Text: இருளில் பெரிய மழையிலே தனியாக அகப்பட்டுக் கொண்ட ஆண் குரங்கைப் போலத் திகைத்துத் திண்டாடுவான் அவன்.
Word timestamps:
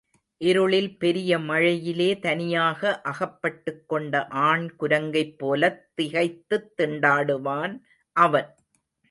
இருளில் 0.41 0.97
பெரிய 0.97 1.37
மழையிலே 1.39 2.19
தனியாக 2.19 3.01
அகப்பட்டுக் 3.01 3.83
கொண்ட 3.87 4.27
ஆண் 4.27 4.75
குரங்கைப் 4.79 5.37
போலத் 5.37 5.91
திகைத்துத் 5.95 6.71
திண்டாடுவான் 6.77 7.75
அவன். 8.15 8.49